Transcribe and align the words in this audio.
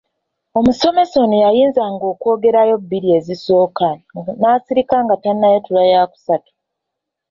Omusomesa 0.59 1.15
ono 1.23 1.35
yayinzanga 1.43 2.05
okwogerayo 2.13 2.75
bbiri 2.81 3.09
ezisooka 3.17 3.87
n’asirika 4.41 4.95
nga 5.03 5.15
tannayatula 5.23 5.81
yaakusatu. 5.91 6.51